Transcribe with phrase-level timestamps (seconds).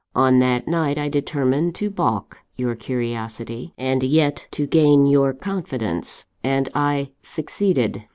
[0.15, 6.25] On that night, I determined to baulk your curiosity, and yet to gain your confidence;
[6.43, 8.07] and I succeeded.